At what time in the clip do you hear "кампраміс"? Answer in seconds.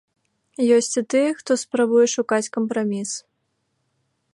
2.59-3.11